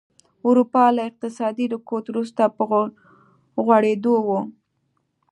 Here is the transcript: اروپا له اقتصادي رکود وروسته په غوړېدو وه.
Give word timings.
اروپا 0.47 0.85
له 0.95 1.01
اقتصادي 1.09 1.65
رکود 1.73 2.03
وروسته 2.09 2.43
په 2.57 2.63
غوړېدو 3.65 4.15
وه. 4.27 4.41